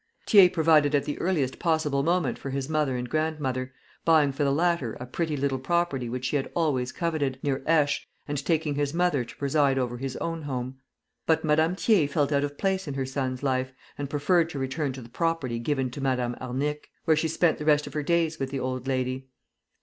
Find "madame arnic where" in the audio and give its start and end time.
16.01-17.15